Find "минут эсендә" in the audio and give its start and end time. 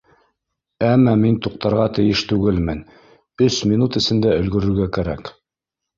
3.73-4.37